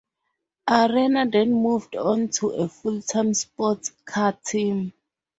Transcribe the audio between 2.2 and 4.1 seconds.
to a full-time sports